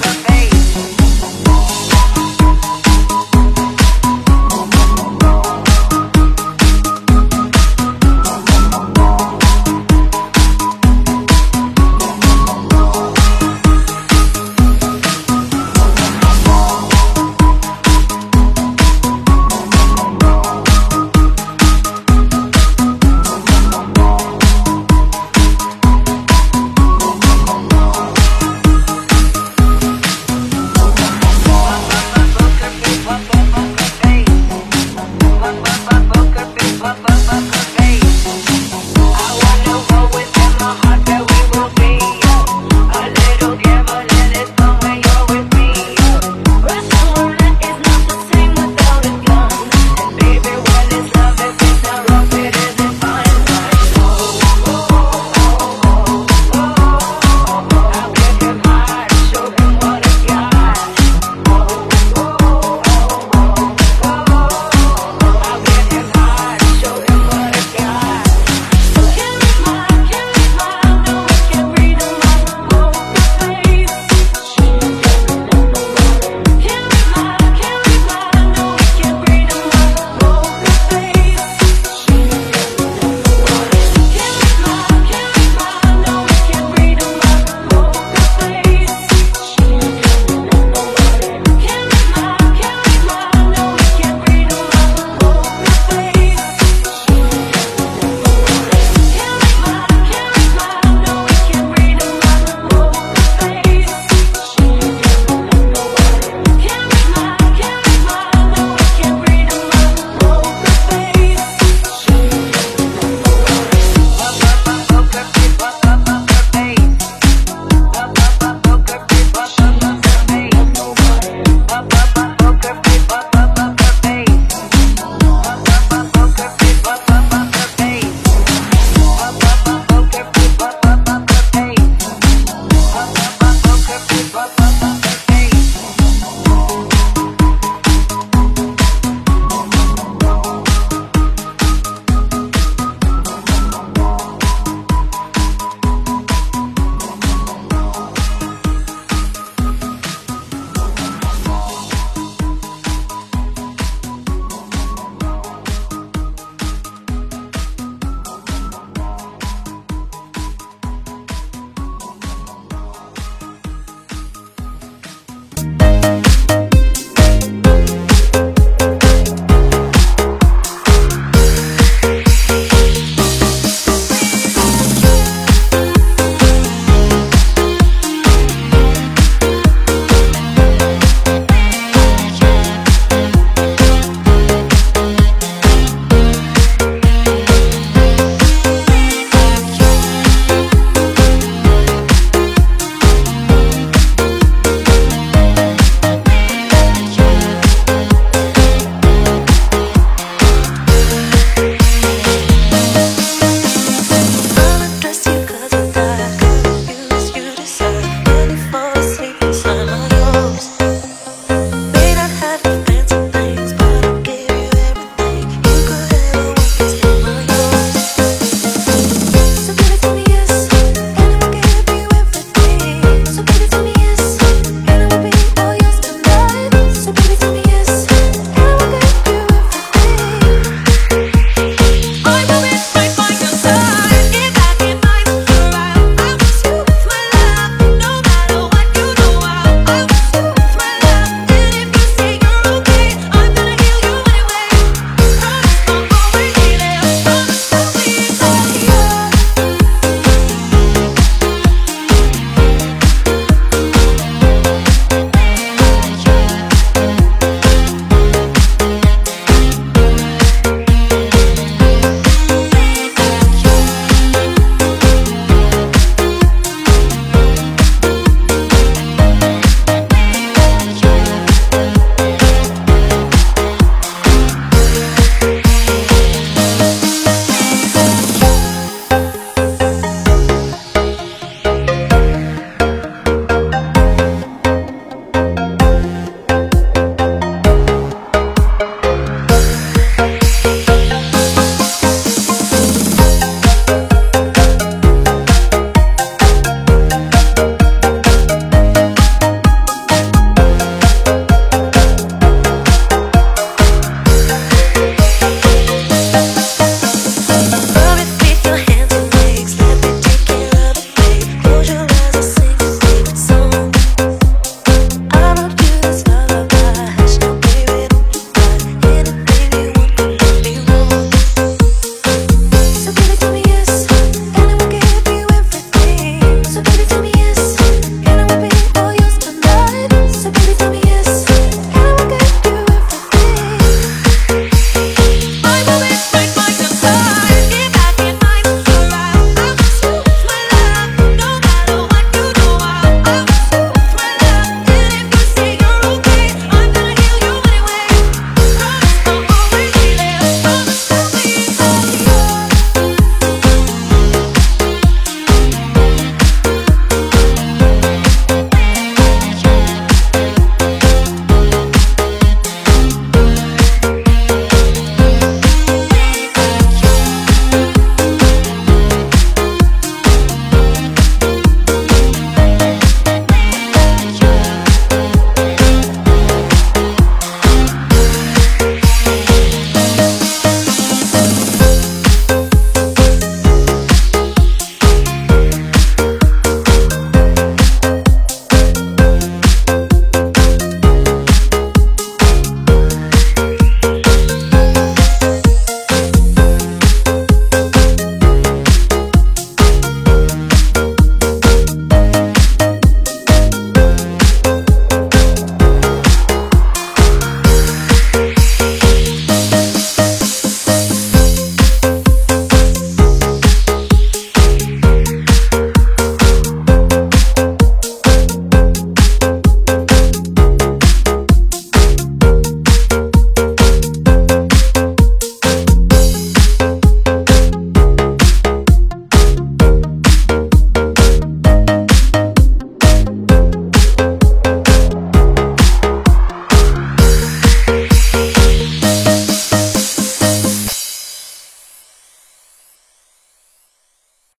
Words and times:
Rock 0.00 0.26
the. 0.26 0.51